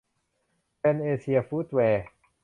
[0.77, 2.05] แพนเอเซียฟุตแวร์